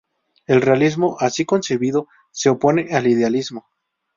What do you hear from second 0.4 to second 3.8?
El realismo así concebido se opone al idealismo.